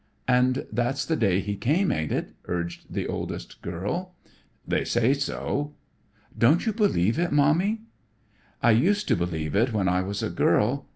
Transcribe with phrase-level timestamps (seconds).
[0.27, 4.15] "And that's the day He came, ain't it?" urged the oldest girl.
[4.67, 5.75] "They say so."
[6.35, 7.81] "Don't you believe it, Mommy?"
[8.63, 10.87] "I used to believe it when I was a girl.